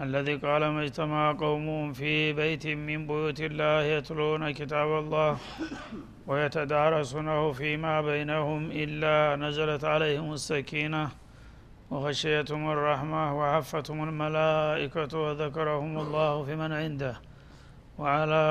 [0.00, 5.38] الذي قال ما اجتمع قوم في بيت من بيوت الله يتلون كتاب الله
[6.26, 11.10] ويتدارسونه فيما بينهم إلا نزلت عليهم السكينة
[11.90, 17.14] وغشيتهم الرحمة وحفتهم الملائكة وذكرهم الله في من عنده
[17.98, 18.42] وعلى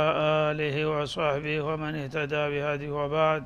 [0.49, 3.43] آله وصحبه ومن اهتدى بهذه وبعد.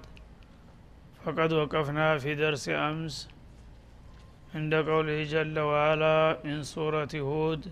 [1.26, 3.30] فقد وقفنا في درس أمس
[4.56, 7.72] عند قوله جل وعلا من سورة هود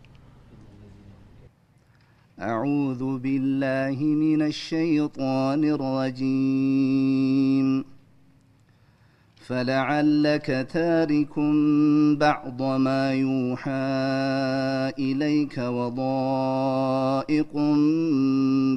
[2.41, 7.31] أعوذ بالله من الشيطان الرجيم.
[9.35, 11.39] فلعلك تارك
[12.19, 13.71] بعض ما يوحى
[14.99, 17.53] إليك وضائق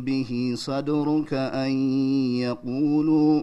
[0.04, 1.70] به صدرك أن
[2.36, 3.42] يقولوا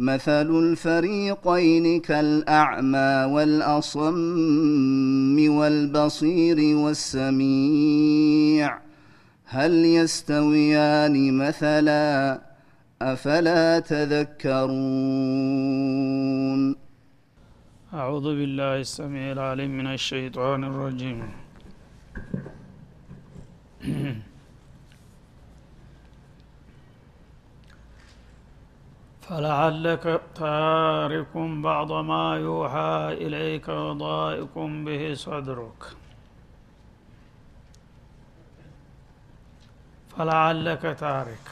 [0.00, 8.78] مثل الفريقين كالأعمى والأصم والبصير والسميع.
[9.44, 12.40] هل يستويان مثلا؟
[13.02, 14.70] أفلا تذكرون.
[17.94, 21.22] أعوذ بالله السميع العليم من الشيطان الرجيم.
[29.29, 31.33] فلعلك تارك
[31.67, 34.53] بعض ما يوحى إليك وضائق
[34.85, 35.81] به صدرك
[40.11, 41.45] ፈለዓለከ ታሪክ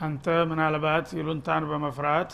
[0.00, 2.32] አንተ ምናልባት ይሉንታን በመፍራት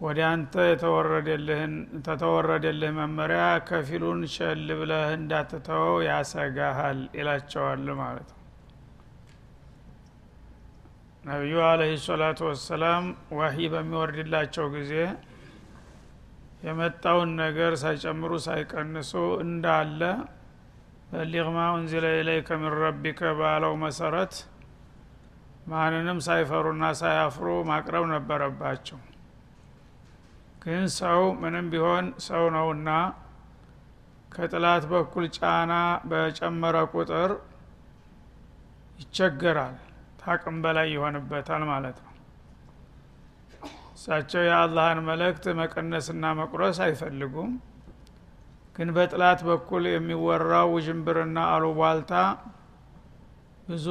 [0.00, 1.74] ወደ አንተ የተወረደልህን
[2.06, 8.38] ተተወረደልህ መመሪያ ከፊሉን ሸል ብለህ እንዳትተወው ያሰጋሃል ይላቸዋል ማለት ነው
[11.25, 13.03] ነቢዩ አለህ ሰላቱ ወሰላም
[13.37, 14.91] ዋሂ በሚወርድላቸው ጊዜ
[16.65, 19.11] የመጣውን ነገር ሳይጨምሩ ሳይቀንሱ
[19.43, 20.01] እንዳለ
[21.09, 24.35] በሊግ ማ ኡንዚለ ኢለይከ ሚን ረቢከ ባለው መሰረት
[25.67, 28.99] ማንንም ሳይፈሩና ሳያፍሩ ማቅረብ ነበረባቸው።
[30.63, 32.89] ግን ሰው ምንም ቢሆን ሰው ነውና
[34.29, 35.73] ከጥላት በኩል ጫና
[36.09, 37.31] በጨመረ ቁጥር
[38.99, 39.75] ይቸገራል
[40.25, 42.11] ታቅም በላይ ይሆንበታል ማለት ነው።
[43.95, 47.51] እሳቸው የአላህን መልእክት መቀነስና መቁረስ አይፈልጉም።
[48.75, 52.13] ግን በጥላት በኩል የሚወራው ውዥንብርና አሉቧልታ
[53.67, 53.85] ብዙ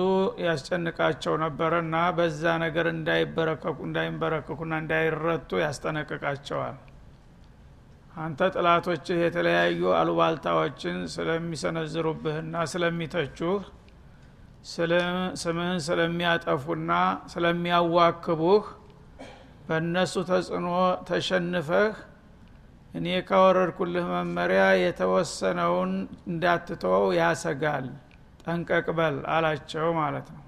[0.44, 6.76] ያስጨንቃቸው ነበረና በዛ ነገር እንዳይበረከኩ እንዳይንበረከኩና እንዳይረቱ ያስጠነቅቃቸዋል።
[8.16, 13.62] አንተ ጥላቶችህ የተለያዩ አሉባልታዎችን ስለሚሰነዝሩብህና ስለሚተቹህ
[14.64, 16.92] ስምህን ስለሚያጠፉና
[17.32, 18.64] ስለሚያዋክቡህ
[19.66, 20.68] በእነሱ ተጽዕኖ
[21.08, 21.92] ተሸንፈህ
[22.94, 25.92] እኔ ካወረድኩልህ መመሪያ የተወሰነውን
[26.30, 27.86] እንዳትተወው ያሰጋል።
[28.42, 30.42] ጠንቀቅ በል አላቸው ማለት ነው።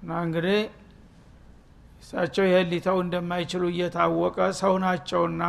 [0.00, 0.60] እና እንግዲህ
[2.02, 5.42] እሳቸው ይህን ሊተው እንደማይችሉ እየታወቀ ሰው ናቸውና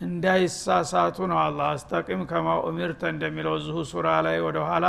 [0.00, 4.86] እንዳይሳሳቱ ነው አላህ። አስጠቂም ከማ ኡሚርተ እንደሚለው እዚሁ ሱራ ላይ ወደ ኋላ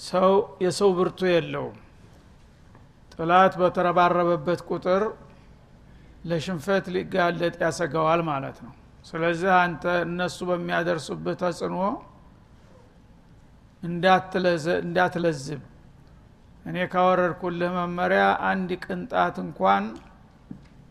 [0.00, 0.32] ሰው
[0.64, 1.78] የሰው ብርቱ የለውም።
[3.14, 5.02] ጥላት በተረባረበበት ቁጥር
[6.24, 8.72] ለሽንፈት ሊጋለጥ ያሰገዋል ማለት ነው።
[9.06, 11.76] ስለዚህ አንተ እነሱ በሚያደርሱበት ተጽዕኖ
[13.82, 15.60] እንዳትለዝብ
[16.64, 19.84] እኔ ካወረድኩልህ መመሪያ አንድ ቅንጣት እንኳን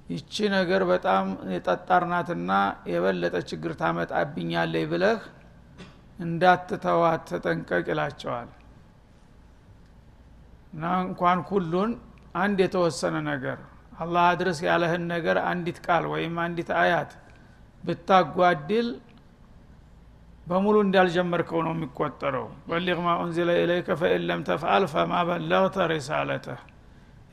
[0.10, 2.52] ይቺ ነገር በጣም የጠጣርናትና
[2.92, 5.20] የበለጠ ችግር ታመጣብኛለይ ብለህ
[6.20, 8.50] እንዳትተዋት ተጠንቀቅ ይላቸዋል
[10.74, 11.92] እና እንኳን ሁሉን
[12.36, 13.58] አንድ የተወሰነ ነገር
[14.00, 17.12] አላህ አድርስ ያለህን ነገር አንዲት ቃል ወይም አንዲት አያት
[17.84, 18.88] ብታጓድል
[20.48, 26.62] በሙሉ እንዳልጀመርከው ነው የሚቆጠረው። በሊግ ማ ኡንዚለ ኢለይከ ፈኢን ለም ተፍአል ፈማ በለግተ ሪሳለተህ።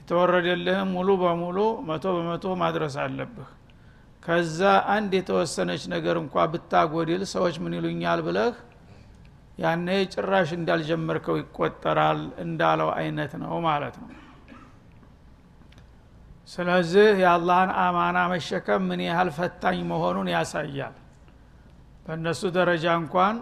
[0.01, 3.49] የተወረደልህም ሙሉ በሙሉ መቶ በመቶ ማድረስ አለብህ።
[4.23, 4.61] ከዛ
[4.95, 8.55] አንድ የተወሰነች ነገር እንኳ ብታጎድል ሰዎች ምን ይሉኛል ብለህ
[9.59, 14.11] ያነ ጭራሽ እንዳልጀመርከው ይቆጠራል እንዳለው አይነት ነው ማለት ነው።
[16.49, 20.95] ስለዚህ የአላህን አማና መሸከም ምን ያህል ፈታኝ መሆኑን ያሳያል።
[22.05, 23.37] በእነሱ ደረጃ እንኳን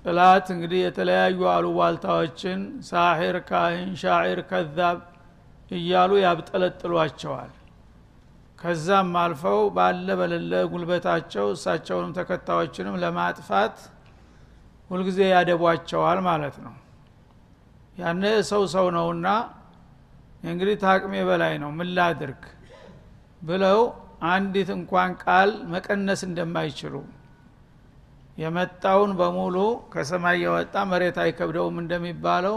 [0.00, 4.98] ጥላት እንግዲህ የተለያዩ አሉባልታዎችን ሳሒር ካህን ሻዒር ከዛብ
[5.70, 7.52] እያሉ ያብጠለጥሏቸዋል።
[8.58, 13.76] ከዛም አልፈው ባለ በሌለ ጉልበታቸው እሳቸውንም ተከታዮችንም ለማጥፋት
[14.90, 16.74] ሁልጊዜ ያደቧቸዋል ማለት ነው።
[17.98, 19.26] ያነ ሰው ሰው ነውና
[20.44, 22.42] እንግዲህ ታቅሜ በላይ ነው ምን ላድርግ
[23.42, 23.80] ብለው
[24.28, 26.94] አንዲት እንኳን ቃል መቀነስ እንደማይችሉ
[28.38, 29.56] የመጣውን በሙሉ
[29.92, 32.56] ከሰማይ የወጣ መሬት አይከብደውም እንደሚባለው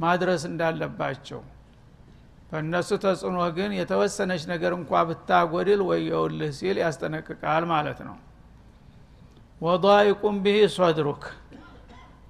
[0.00, 1.40] ማድረስ እንዳለባቸው።
[2.50, 8.16] በእነሱ ተጽዕኖ ግን የተወሰነች ነገር እንኳ ብታጎድል ወየውልህ ሲል ያስጠነቅቃል ማለት ነው
[9.60, 11.22] ወዳይቁም ብሂ ሶድሩክ።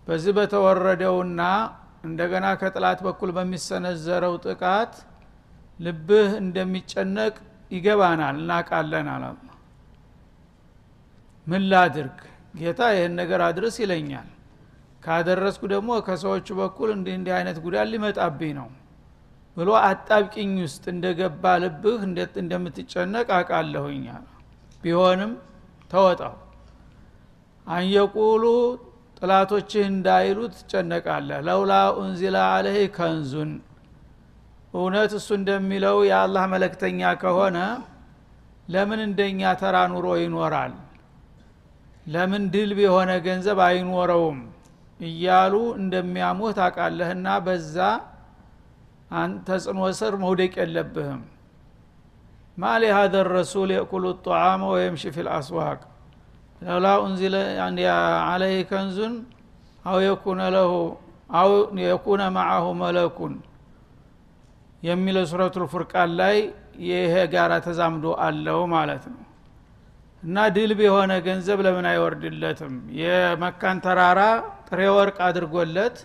[0.06, 1.40] በዚህ በተወረደውና
[2.04, 4.92] እንደገና ከጥላት በኩል በሚሰነዘረው ጥቃት
[5.78, 7.34] ልብህ እንደሚጨነቅ
[7.70, 9.24] ይገባናል እናቃለን አላ
[11.46, 12.18] ምን ላድርግ?
[12.58, 14.28] ጌታ ይህን ነገር አድርስ ይለኛል።
[15.02, 18.68] ካደረስኩ ደግሞ ከሰዎቹ በኩል እንዲህ እንዲህ አይነት ጉዳት ሊመጣብኝ ነው
[19.56, 22.00] ብሎ አጣብቂኝ ውስጥ እንደገባ ልብህ
[22.42, 24.04] እንደምትጨነቅ አቃለሁኝ
[24.82, 25.32] ቢሆንም
[25.90, 26.34] ተወጣው
[27.66, 28.44] አንየቁሉ
[29.18, 33.50] ጥላቶችህ እንዳይሉ ትጨነቃለህ። ለውላ ኡንዚላ አለህ ከንዙን።
[34.74, 37.58] እውነት እሱ እንደሚለው የአላህ መለክተኛ ከሆነ
[38.68, 40.72] ለምን እንደኛ ተራ ኑሮ ይኖራል?
[42.06, 44.38] ለምን ድልብ የሆነ ገንዘብ አይኖረውም?
[45.00, 47.76] እያሉ እንደሚያሙህ ታቃለህና በዛ
[49.46, 51.22] ተጽዕኖ ስር መውደቅ የለብህም።
[52.58, 55.80] ማ ሊሃذ ረሱል የእኩሉ ጣዓመ ወየምሺ ፊ ልአስዋቅ
[56.62, 57.36] ለውላ ኡንዚለ
[58.28, 59.14] አለህ ከንዙን
[59.84, 60.72] አው የኩነ ለሁ
[61.40, 61.50] አው
[61.84, 63.34] የኩነ ማዓሁ መለኩን
[64.82, 66.36] የሚለው ሱረቱ ልፉርቃን ላይ
[66.86, 69.20] ይሄ ጋራ ተዛምዶ አለው ማለት ነው።
[70.22, 72.72] እና ድልብ የሆነ ገንዘብ ለምን አይወርድለትም?
[73.00, 74.20] የመካን ተራራ
[74.68, 75.96] ጥሬ ወርቅ አድርጎለት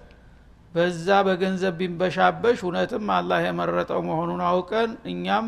[0.73, 5.47] በዛ በገንዘብ ቢንበሻበሽ እውነትም አላህ የመረጠው መሆኑን አውቀን እኛም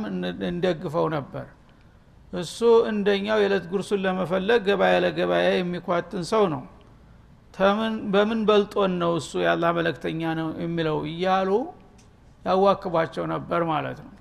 [0.50, 1.48] እንደግፈው ነበር
[2.34, 6.64] እሱ እንደኛው የዕለት ጉርሱን ለመፈለግ ገበያ ለገበያ የሚኳትን ሰው ነው።
[8.14, 11.50] በምን በልጦን ነው እሱ የአላህ መለክተኛ ነው የሚለው እያሉ
[12.46, 14.14] ያዋክቧቸው ነበር ማለት ነው።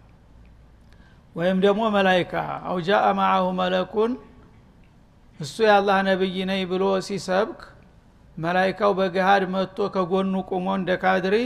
[1.37, 2.33] ወይም ደግሞ መላይካ
[2.71, 4.13] አውጃአ ማአሁ መለኩን
[5.41, 7.61] እሱ የአላህ ነብይ ነኝ ብሎ ሲሰብክ
[8.37, 11.37] መላይካው በገሃድ መጥቶ ከጎኑ ቁሞ እንደ ካድሪ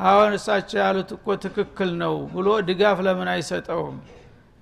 [0.00, 3.96] አሁን እሳቸው ያሉት እኮ ትክክል ነው ብሎ ድጋፍ ለምን አይሰጠውም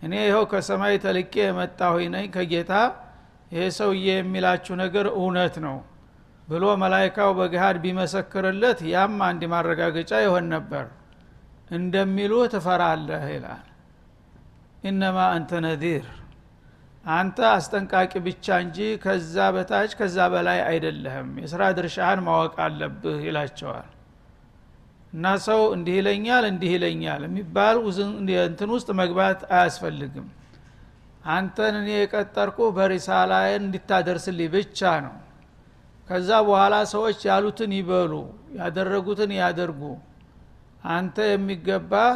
[0.03, 2.73] እኔ ይኸው ከሰማይ ተልቄ የመጣሁኝ ነኝ ከጌታ
[3.53, 5.77] ይሄ ሰውዬ የሚላችሁ ነገር እውነት ነው
[6.49, 10.85] ብሎ መላይካው በገሃድ ቢመሰክርለት ያም አንድ ማረጋገጫ ይሆን ነበር።
[11.71, 13.65] እንደሚሉ ትፈራለህ ይላል።
[14.85, 16.05] ኢነማ አንተ ነዚር
[17.13, 23.91] አንተ አስጠንቃቂ ብቻ እንጂ ከዛ በታች ከዛ በላይ አይደለህም። የስራ ድርሻህን ማወቅ አለብህ ይላቸዋል
[25.17, 27.77] እና ሰው እንዲህ ይለኛል እንዲህ ይለኛል የሚባል
[28.47, 30.27] እንትን ውስጥ መግባት አያስፈልግም።
[31.29, 35.15] አንተን እኔ የቀጠርኩ በሪሳላዬን እንዲታደርስልኝ ብቻ ነው።
[36.09, 38.13] ከዛ በኋላ ሰዎች ያሉትን ይበሉ
[38.59, 39.81] ያደረጉትን ያደርጉ።
[40.91, 42.13] አንተ የሚገባህ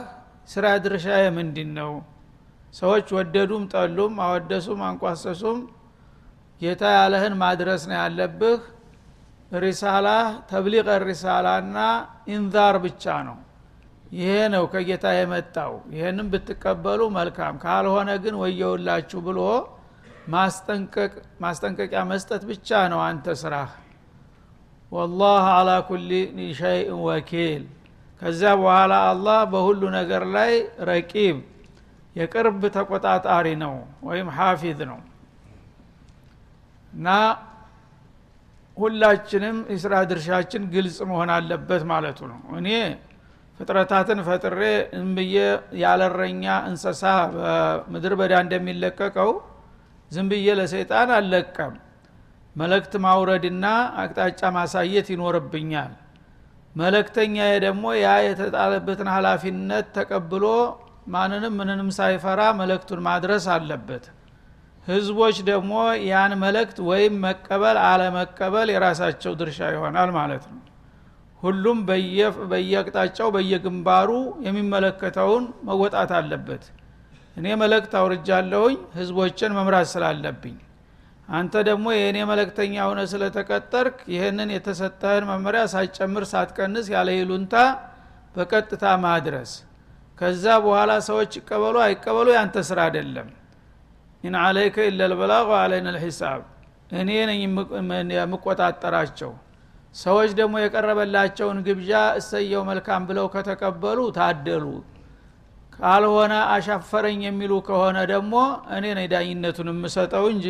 [0.48, 1.92] ስራ ድርሻዬ ምንድን ነው
[2.74, 5.58] ሰዎች ወደዱም ጠሉም አወደሱም አንቋሰሱም።
[6.60, 8.60] ጌታ ያለህን ማድረስ ነው ያለብህ
[9.50, 10.08] ሪሳላ
[10.50, 11.78] ተብሊቀ ሪሳላ ና
[12.28, 13.38] ኢንዛር ብቻ ነው።
[14.12, 19.40] ይሄ ነው ከጌታ የመጣው። ይህንም ብትቀበሉ መልካም። ካልሆነ ግን ወየውላችሁ ብሎ
[21.42, 23.70] ማስጠንቀቂያ መስጠት ብቻ ነው አንተ ስራህ።
[24.92, 26.08] ወላህ አላ ኩል
[26.58, 27.62] ሸይን ወኪል።
[28.22, 30.52] ከዚያ በኋላ አላህ በሁሉ ነገር ላይ
[30.88, 31.36] ረቂብ
[32.16, 34.98] የቅርብ ተቆጣጣሪ ነው ወይም ሐፊዝ ነው።
[36.92, 37.08] እና
[38.80, 42.68] ሁላችንም የስራ ድርሻችን ግልጽ መሆን አለበት ማለቱ ነው። እኔ
[43.60, 44.60] ፍጥረታትን ፈጥሬ
[44.92, 45.34] ዝምብዬ
[45.82, 47.02] ያለረኛ እንሰሳ
[47.34, 49.30] በምድር በዳ እንደሚለቀቀው
[50.10, 51.74] ዝምብዬ ለሰይጣን አልለቀም።
[52.56, 53.66] መለክት ማውረድና
[54.02, 55.92] አቅጣጫ ማሳየት ይኖርብኛል።
[56.74, 60.44] መለክተኛ ደግሞ ያ የተጣለበትን ሀላፊነት ተቀብሎ
[61.14, 64.04] ማንንም ምንንም ሳይፈራ መለክቱን ማድረስ አለበት
[64.90, 65.72] ህዝቦች ደግሞ
[66.06, 70.58] ያን መለክት ወይም መቀበል አለመቀበል የራሳቸው ድርሻ ይሆናል ማለት ነው።
[71.42, 71.78] ሁሉም
[72.50, 74.10] በየአቅጣጫው በየግንባሩ
[74.46, 76.64] የሚመለከተውን መወጣት አለበት።
[77.36, 80.56] እኔ መለክት አውርጃለሁኝ ህዝቦችን መምራት ስላለብኝ።
[81.28, 87.54] አንተ ደግሞ የእኔ መለክተኛ ሆነ ስለተቀጠርክ ይህንን የተሰጠህን መመሪያ ሳትጨምር ሳትቀንስ ያለ ይሉንታ
[88.34, 89.52] በቀጥታ ማድረስ።
[90.18, 93.28] ከዛ በኋላ ሰዎች ይቀበሉ አይቀበሉ ያንተ ስራ አይደለም
[94.24, 96.40] ኢን አለይከ ኢለልበላቅ ወአለይና ልሒሳብ
[96.92, 97.40] እኔ ነኝ
[98.16, 99.32] የምቆጣጠራቸው።
[99.94, 104.64] ሰዎች ደግሞ የቀረበላቸውን ግብዣ እሰየው መልካም ብለው ከተቀበሉ ታደሉ።
[105.76, 108.34] ካልሆነ አሻፈረኝ የሚሉ ከሆነ ደግሞ
[108.76, 110.46] እኔ ነኝ ዳኝነቱን የምሰጠው እንጂ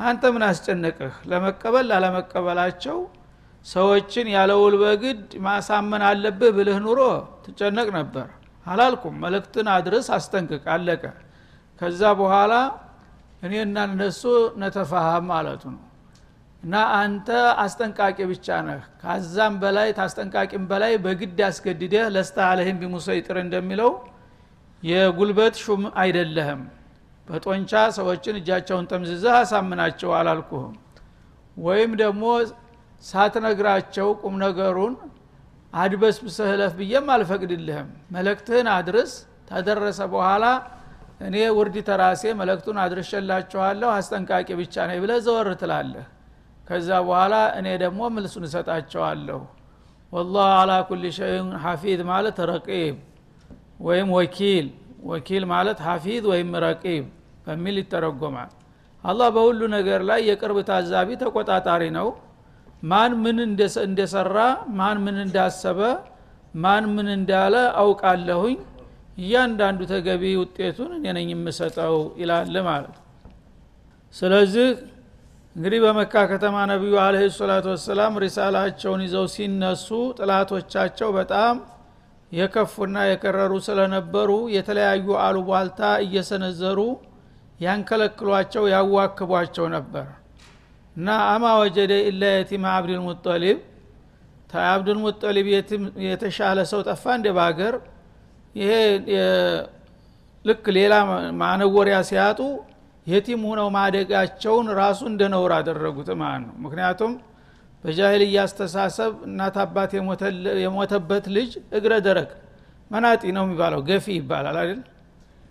[0.00, 1.14] አንተ ምን አስጨነቅህ?
[1.30, 2.98] ለመቀበል ላለመቀበላቸው
[3.66, 7.00] ሰዎችን ያለ ውል በግድ ማሳመን አለብህ ብልህ ኑሮ
[7.44, 8.28] ትጨነቅ ነበር።
[8.66, 11.04] አላልኩም። መልእክትን አድርስ አስጠንቅቅ። አለቀ።
[11.80, 12.52] ከዛ በኋላ
[13.42, 14.22] እኔና እነሱ
[14.60, 15.82] ነተፋሃም ማለቱ ነው።
[16.62, 17.28] እና አንተ
[17.62, 23.90] አስጠንቃቂ ብቻ ነህ። ካዛም በላይ ታስጠንቃቂም በላይ በግድ አስገድደህ ለስተ አለህም ቢሙሰይጥር እንደሚለው
[24.82, 26.62] የጉልበት ሹም አይደለህም።
[27.28, 30.76] በጦንቻ ሰዎችን እጃቸውን ጠምዝዘህ አሳምናቸው አላልኩህም።
[31.56, 32.24] ወይም ደግሞ
[33.04, 34.94] ሳትነግራቸው ቁም ነገሩን
[35.72, 39.12] አድበስብሰህ ብዬም አልፈቅድልህም። መለክትህን አድርስ።
[39.50, 40.44] ተደረሰ በኋላ
[41.22, 46.06] እኔ ውርድ ተራሴ መለክቱን አድርሸላችኋለሁ አስጠንቃቂ ብቻ ነኝ ብለህ ዘወር ትላለህ።
[46.66, 49.40] ከዛ በኋላ እኔ ደግሞ ምልሱን እሰጣቸዋለሁ።
[50.12, 52.96] ወላህ አላ ኩል ሸይን ሐፊዝ ማለት ረቂብ
[53.80, 54.66] ወይም ወኪል
[55.04, 57.04] ወኪል ማለት ሐፊዝ ወይም ረቂብ
[57.46, 58.50] በሚል ይተረጎማል።
[59.04, 62.08] አላህ በሁሉ ነገር ላይ የቅርብ ታዛቢ ተቆጣጣሪ ነው።
[62.82, 63.38] ማን ምን
[63.86, 64.36] እንደሰራ
[64.78, 65.80] ማን ምን እንዳሰበ
[66.54, 68.56] ማን ምን እንዳለ አውቃለሁኝ
[69.18, 72.96] እያንዳንዱ ተገቢ ውጤቱን እኔ ነኝ የምሰጠው ይላል ማለት
[74.14, 74.68] ስለዚህ
[75.56, 79.88] እንግዲህ በመካ ከተማ ነቢዩ አለህ ሰላቱ ወሰላም ሪሳላቸውን ይዘው ሲነሱ
[80.18, 81.56] ጥላቶቻቸው በጣም
[82.32, 86.78] የከፉና የከረሩ ስለነበሩ የተለያዩ አሉቧልታ እየሰነዘሩ
[87.60, 90.06] ያንከለክሏቸው ያዋክቧቸው ነበር።
[90.96, 93.58] እና አማ ወጀደ ኢላ የቲማ አብድልሙጠሊብ
[94.66, 95.46] አብዱልሙጠሊብ
[96.06, 97.74] የተሻለ ሰው ጠፋ እንደ ባገር
[98.54, 98.70] ይሄ
[100.44, 100.94] ልክ ሌላ
[101.42, 102.40] ማነወሪያ ሲያጡ
[103.06, 107.12] የቲም ሁነው ማደጋቸውን ራሱ እንደ ነውር አደረጉት ማለት ነው። ምክንያቱም
[107.84, 109.92] በጃሂልያ አስተሳሰብ እናት አባት
[110.64, 112.30] የሞተበት ልጅ እግረ ደረቅ
[112.90, 114.80] መናጢ ነው የሚባለው ገፊ ይባላል አይደል?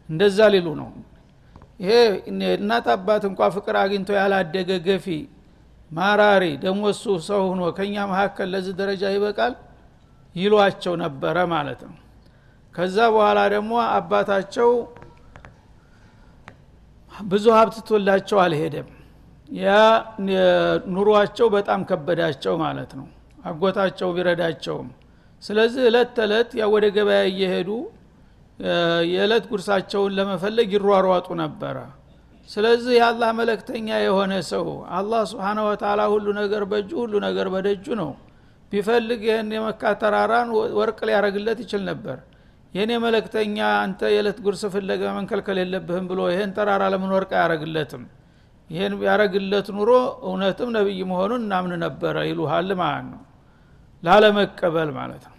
[0.10, 0.90] እንደዛ ሊሉ ነው።
[1.80, 1.92] ይሄ
[2.58, 5.08] እናት አባት እንኳ ፍቅር አግኝቶ ያላደገ ገፊ
[5.92, 9.54] ማራሪ ደግሞ እሱ ሰው ሁኖ ከእኛ መካከል ለዚህ ደረጃ ይበቃል?
[10.36, 11.96] ይሏቸው ነበረ ማለት ነው
[12.76, 14.70] ከዛ በኋላ ደግሞ አባታቸው
[17.26, 18.88] ብዙ ሀብት ቶላቸው አልሄደም።
[19.50, 19.70] ያ
[20.94, 23.08] ኑሯቸው በጣም ከበዳቸው ማለት ነው።
[23.46, 24.90] አጎታቸው ቢረዳቸውም።
[25.44, 27.70] ስለዚህ እለት ተዕለት ያ ወደ ገበያ እየሄዱ
[29.12, 31.78] የዕለት ጉርሳቸውን ለመፈለግ ይሯሯጡ ነበረ።
[32.50, 34.66] ስለዚህ የአላህ መለክተኛ የሆነ ሰው
[34.98, 38.12] አላህ ስብሓነ ወተላ ሁሉ ነገር በእጁ ሁሉ ነገር በደጁ ነው።
[38.72, 42.18] ቢፈልግ ይህን የመካ ተራራን ወርቅ ሊያረግለት ይችል ነበር
[42.74, 48.04] የእኔ መለክተኛ አንተ የዕለት ጉርስ ፍለገ መንከልከል የለብህም ብሎ ይህን ተራራ ለምን ወርቅ አያረግለትም
[48.70, 49.90] ይህን ያረግለት ኑሮ
[50.28, 53.22] እውነትም ነቢይ መሆኑን እናምን ነበረ ይሉሃል ማለት ነው።
[54.04, 55.38] ላለመቀበል ማለት ነው።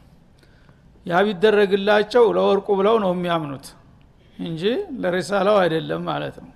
[1.07, 3.68] ያ ቢደረግላቸው ለወርቁ ብለው ነው የሚያምኑት
[4.38, 4.62] እንጂ
[5.03, 6.53] ለሪሳላው አይደለም ማለት ነው።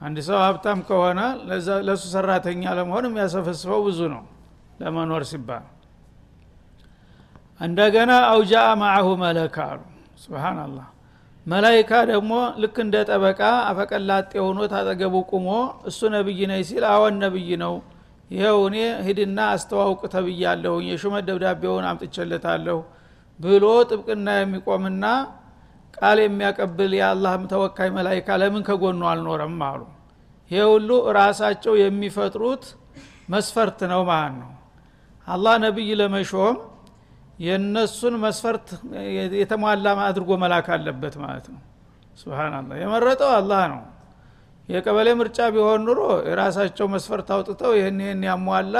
[0.00, 1.20] አንድ ሰው ሀብታም ከሆነ
[1.86, 4.22] ለእሱ ሰራተኛ ለመሆን የሚያሰፈስፈው ብዙ ነው
[4.80, 5.64] ለመኖር ሲባል
[7.60, 9.80] እንደገና አውጃ ማአሁ መለካ አሉ።
[10.22, 10.86] ስብናላህ
[11.46, 13.40] መላይካ ደግሞ ልክ እንደ ጠበቃ
[13.70, 15.48] አፈቀላጤ ሆኖ ታጠገቡ ቁሞ
[15.88, 17.74] እሱ ነብይ ነኝ ሲል አዎን ነብይ ነው
[18.30, 22.78] ይኸው እኔ ሂድና አስተዋውቅ ተብያለሁኝ የሹመት ደብዳቤውን አምጥቸለታለሁ
[23.38, 25.04] ብሎ ጥብቅና የሚቆምና
[25.94, 29.82] ቃል የሚያቀብል የአላህ ተወካይ መላይካ ለምን ከጎኑ አልኖረም አሉ።
[30.50, 30.88] ይሄ ሁሉ
[31.18, 32.64] ራሳቸው የሚፈጥሩት
[33.28, 34.50] መስፈርት ነው ማለት ነው።
[35.28, 36.56] አላህ ነቢይ ለመሾም
[37.38, 38.68] የእነሱን መስፈርት
[39.38, 41.60] የተሟላ አድርጎ መላክ አለበት ማለት ነው።
[42.18, 43.82] ስብናላህ የመረጠው አላህ ነው።
[44.68, 48.76] የቀበሌ ምርጫ ቢሆን ኑሮ የራሳቸው መስፈርት አውጥተው ይህን ይህን ያሟላ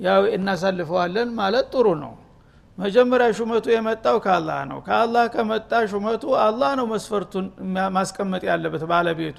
[0.00, 2.14] ያው እናሳልፈዋለን ማለት ጥሩ ነው።
[2.78, 7.46] መጀመሪያ ሹመቱ የመጣው ከአላህ ነው። ከአላህ ከመጣ ሹመቱ አላህ ነው መስፈርቱን
[7.96, 9.38] ማስቀመጥ ያለበት ባለቤቱ።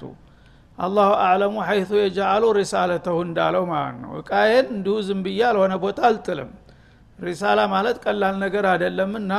[0.78, 6.50] አላሁ አዕለሙ ሐይቱ የጃአሉ ሪሳለተሁ እንዳለው ማለት ነው። እቃዬን እንዲሁ ዝም ብዬ አልሆነ ቦታ አልጥልም
[7.18, 9.32] ሪሳላ ማለት ቀላል ነገር አይደለምና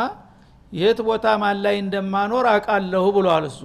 [0.72, 3.62] የት ቦታ ማን ላይ እንደማኖር አቃለሁ ብሏል እሱ።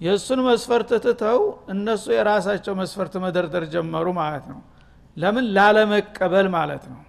[0.00, 1.40] የእሱን መስፈርት ትተው
[1.72, 4.58] እነሱ የራሳቸው መስፈርት መደርደር ጀመሩ ማለት ነው።
[5.16, 5.46] ለምን?
[5.56, 7.00] ላለመቀበል ማለት ነው።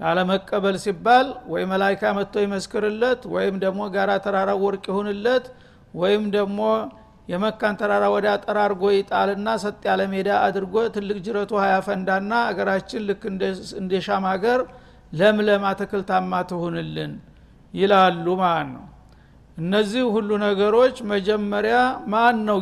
[0.00, 5.46] ላለመቀበል ሲባል ወይ መላይካ መጥቶ ይመስክርለት ወይም ደግሞ ጋራ ተራራ ወርቅ ይሁንለት
[5.94, 6.60] ወይም ደግሞ
[7.28, 13.22] የመካን ተራራ ወደ አጠራርጎ ይጣልና ሰጥ ያለ ሜዳ አድርጎ ትልቅ ጅረቱ ሀያ ፈንዳና አገራችን ልክ
[13.80, 14.60] እንደ ሻም ሀገር
[15.12, 17.12] ለምለም አትክልታማ ትሁንልን
[17.74, 18.84] ይላሉ ማለት ነው።
[19.56, 21.76] እነዚህ ሁሉ ነገሮች መጀመሪያ
[22.12, 22.58] ማን ነው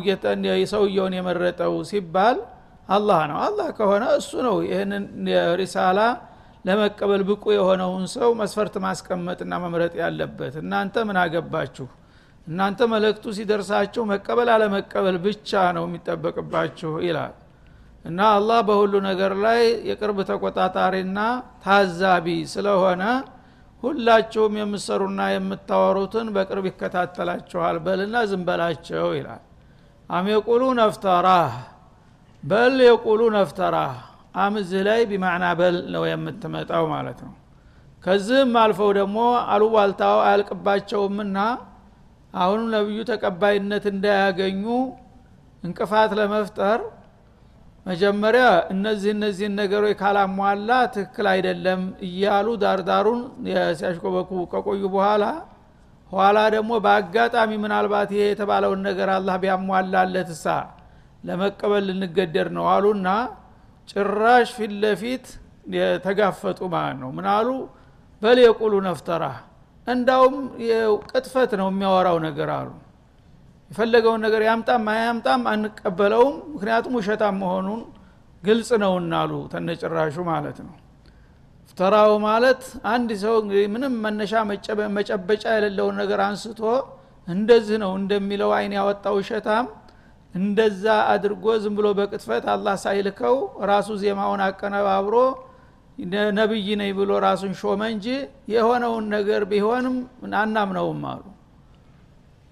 [0.71, 2.37] ሰውየውን የመረጠው ሲባል
[2.89, 5.03] አላህ ነው። አላህ ከሆነ እሱ ነው ይህንን
[5.61, 5.99] ሪሳላ
[6.65, 11.85] ለመቀበል ብቁ የሆነውን ሰው መስፈርት ማስቀመጥና መምረጥ ያለበት። እናንተ ምን አገባችሁ?
[12.47, 17.33] እናንተ መልእክቱ ሲደርሳችሁ መቀበል አለመቀበል ብቻ ነው የሚጠበቅባችሁ ይላል
[18.05, 21.19] እና አላህ በሁሉ ነገር ላይ የቅርብ ተቆጣጣሪና
[21.63, 23.03] ታዛቢ ስለሆነ
[23.83, 29.43] ሁላችሁም የምሰሩና የምታወሩትን በቅርብ ይከታተላችኋል በልና ዝንበላቸው ይላል።
[30.09, 31.53] አም የቁሉ ነፍተራህ
[32.43, 33.95] በል የቁሉ ነፍተራህ
[34.41, 37.33] አም እዚህ ላይ ቢማዕና በል ነው የምትመጣው ማለት ነው።
[38.03, 39.19] ከዚህም አልፈው ደግሞ
[39.53, 41.37] አሉባልታው አያልቅባቸውምና
[42.37, 44.63] አሁንም ነቢዩ ተቀባይነት እንዳያገኙ
[45.63, 46.79] እንቅፋት ለመፍጠር
[47.87, 53.19] መጀመሪያ እነዚህ እነዚህን ነገሮች ካላሟላ ትክክል አይደለም እያሉ ዳርዳሩን
[53.79, 55.25] ሲያሽቆበኩ ከቆዩ በኋላ
[56.11, 60.45] ኋላ ደግሞ በአጋጣሚ ምናልባት ይሄ የተባለውን ነገር አላህ ቢያሟላለት እሳ
[61.23, 63.07] ለመቀበል ልንገደር ነው አሉና
[63.89, 65.25] ጭራሽ ፊት ለፊት
[65.75, 67.47] የተጋፈጡ ማለት ነው። ምናሉ
[68.21, 69.23] በል የቁሉ ነፍተራ።
[69.87, 70.35] እንዳውም
[71.11, 72.69] ቅጥፈት ነው የሚያወራው ነገር አሉ
[73.71, 77.81] የፈለገውን ነገር ያምጣም አያምጣም አንቀበለውም። ምክንያቱም ውሸታም መሆኑን
[78.43, 80.75] ግልጽ ነውና አሉ ተነጭራሹ ማለት ነው።
[81.69, 83.35] ፍተራው ማለት አንድ ሰው
[83.73, 84.33] ምንም መነሻ
[84.95, 86.61] መጨበጫ የሌለውን ነገር አንስቶ
[87.27, 89.65] እንደዚህ ነው እንደሚለው አይን ያወጣው ውሸታም
[90.33, 93.35] እንደዛ አድርጎ ዝም ብሎ በቅጥፈት አላህ ሳይልከው
[93.69, 95.15] ራሱ ዜማውን አቀነባብሮ
[96.37, 98.07] ነብይ ነኝ ብሎ ራሱን ሾመ እንጂ
[98.53, 99.95] የሆነውን ነገር ቢሆንም
[100.41, 101.23] አናምነውም አሉ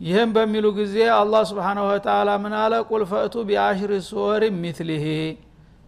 [0.06, 2.74] ይህም በሚሉ ጊዜ አላህ ስብሓናሁ ወተላ ምን አለ?
[2.90, 5.06] ቁል ፈእቱ ቢአሽሪ ሱወር ሚትሊህ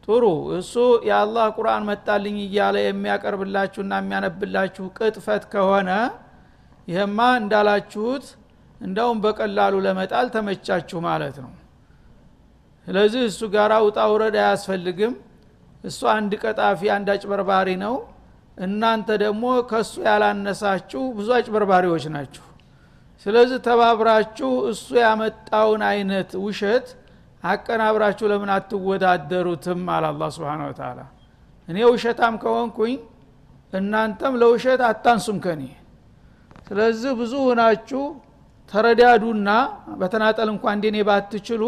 [0.07, 0.23] ጥሩ።
[0.57, 0.73] እሱ
[1.09, 5.89] የአላህ ቁርአን መጣልኝ እያለ የሚያቀርብላችሁና የሚያነብላችሁ ቅጥፈት ከሆነ
[6.87, 8.25] ይህማ እንዳላችሁት
[8.81, 11.51] እንዳውም በቀላሉ ለመጣል ተመቻችሁ ማለት ነው።
[12.87, 15.13] ስለዚህ እሱ ጋር ውጣ ውረድ አያስፈልግም።
[15.83, 17.95] እሱ አንድ ቀጣፊ አንድ አጭበርባሪ ነው።
[18.57, 22.45] እናንተ ደግሞ ከእሱ ያላነሳችሁ ብዙ አጭበርባሪዎች ናችሁ
[23.25, 26.87] ስለዚህ ተባብራችሁ እሱ ያመጣውን አይነት ውሸት
[27.43, 29.81] አቀናብራችሁ ለምን አትወዳደሩትም?
[29.95, 30.99] አለ አላ ስብን ተላ
[31.67, 32.93] እኔ ውሸታም ከሆንኩኝ
[33.73, 35.61] እናንተም ለውሸት አታንሱም ከኔ
[36.67, 38.03] ስለዚህ ብዙ ሁናችሁ
[38.71, 39.49] ተረዳዱና
[39.99, 41.63] በተናጠል እንኳ እንዴኔ ባትችሉ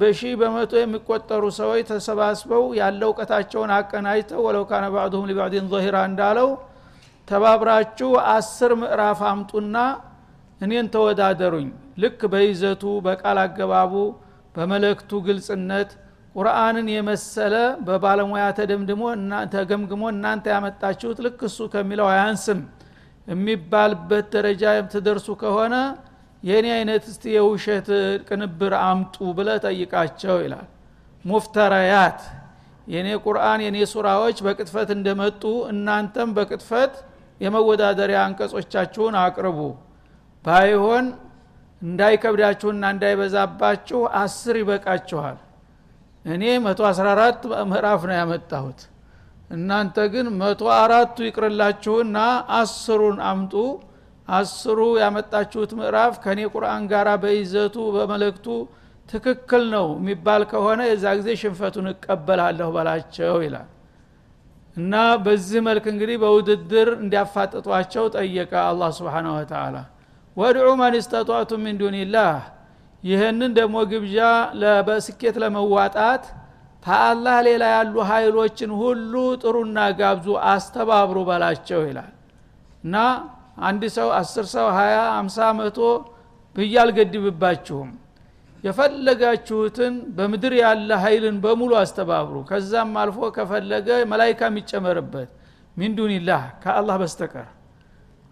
[0.00, 6.48] በሺ በመቶ የሚቆጠሩ ሰዎች ተሰባስበው ያለ እውቀታቸውን አቀናጅተው ወለው ካነ ባዕዱሁም ሊባዕድን ظሂራ እንዳለው
[7.28, 9.76] ተባብራችሁ አስር ምዕራፍ አምጡና
[10.60, 11.68] እኔን ተወዳደሩኝ።
[12.02, 13.92] ልክ በይዘቱ በቃል አገባቡ
[14.54, 15.90] በመለክቱ ግልጽነት
[16.34, 17.54] ቁርአንን የመሰለ
[17.86, 19.02] በባለሙያ ተደምድሞ
[19.54, 22.60] ተገምግሞ እናንተ ያመጣችሁት ልክ እሱ ከሚለው አያንስም።
[23.28, 25.74] የሚባልበት ደረጃ የምትደርሱ ከሆነ
[26.42, 27.88] የእኔ አይነት እስቲ የውሸት
[28.28, 30.66] ቅንብር አምጡ ብለ ጠይቃቸው ይላል።
[31.24, 32.20] ሙፍተረያት
[32.86, 36.94] የእኔ ቁርአን የእኔ ሱራዎች በቅጥፈት እንደመጡ እናንተም በቅጥፈት
[37.40, 39.58] የመወዳደሪያ አንቀጾቻችሁን አቅርቡ።
[40.44, 41.06] ባይሆን
[41.82, 45.38] እንዳይከብዳችሁና እንዳይበዛባችሁ አስር ይበቃችኋል።
[46.24, 48.80] እኔ መቶ አስራ አራት ምዕራፍ ነው ያመጣሁት።
[49.50, 52.18] እናንተ ግን መቶ አራቱ ይቅርላችሁና
[52.58, 53.54] አስሩን አምጡ።
[54.28, 58.46] አስሩ ያመጣችሁት ምዕራፍ ከኔ ቁርአን ጋር በይዘቱ በመለክቱ
[59.08, 63.68] ትክክል ነው የሚባል ከሆነ የዛ ጊዜ ሽንፈቱን እቀበላለሁ በላቸው ይላል
[64.76, 69.76] እና በዚህ መልክ እንግዲህ በውድድር እንዲያፋጥጧቸው ጠየቀ አላህ ስብሓን ወተላ
[70.36, 72.38] ወድዑ መን እስተጧቱ ሚን ዱኒላህ።
[73.02, 74.18] ይህንን ደግሞ ግብዣ
[74.86, 76.24] በስኬት ለመዋጣት
[76.82, 82.12] ከአላህ ሌላ ያሉ ኃይሎችን ሁሉ ጥሩና ጋብዙ አስተባብሩ በላቸው ይላል።
[82.84, 82.96] እና
[83.68, 85.78] አንድ ሰው አስር ሰው ሀያ አምሳ መቶ
[86.56, 87.90] ብዬ አልገድብባችሁም
[88.64, 95.30] የፈለጋችሁትን በምድር ያለ ኃይልን በሙሉ አስተባብሩ። ከዛም አልፎ ከፈለገ መላይካ የሚጨመርበት
[95.76, 97.48] ሚንዱኒላህ ከአላህ በስተቀር።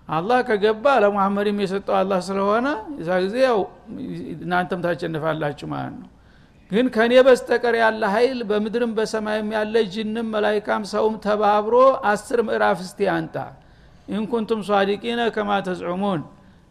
[0.08, 2.66] አላህ ከገባ ለሙሐመድም የሰጠው አላህ ስለሆነ
[3.00, 3.60] እዛ ጊዜ ያው
[4.36, 6.08] እናንተም ታቸንፋላችሁ ማለት ነው።
[6.70, 11.74] ግን ከእኔ በስተቀር ያለ ኃይል በምድርም በሰማይም ያለ ጅንም መላይካም ሰውም ተባብሮ
[12.10, 13.34] አስር ምዕራፍ እስቲ አንጣ።
[14.08, 16.22] ኢንኩንቱም ሷዲቂነ ከማ ተዝዑሙን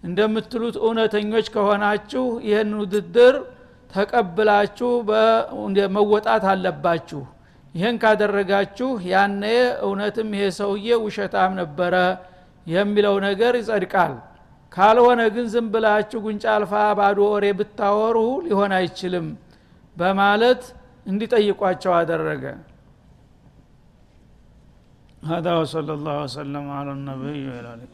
[0.02, 3.36] እንደምትሉት እውነተኞች ከሆናችሁ ይህን ውድድር
[3.90, 4.90] ተቀብላችሁ
[5.96, 7.22] መወጣት አለባችሁ
[7.74, 9.44] ይህን ካደረጋችሁ ያነ
[9.86, 11.94] እውነትም ይሄ ሰውዬ ውሸታም ነበረ
[12.66, 14.14] የሚለው ነገር ይጸድቃል
[14.72, 18.16] ካልሆነ ግን ዝም ብላችሁ ጉንጫ አልፋ ባዶ ወሬ ብታወሩ
[18.46, 19.26] ሊሆን አይችልም
[19.96, 20.62] በማለት
[21.06, 22.44] እንዲጠይቋቸው አደረገ
[25.22, 27.88] هذا وصلى الله وسلم على النبي وعلى اله